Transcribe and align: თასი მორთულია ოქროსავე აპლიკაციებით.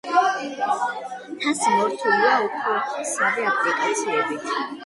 თასი 1.43 1.75
მორთულია 1.75 2.33
ოქროსავე 2.47 3.47
აპლიკაციებით. 3.53 4.53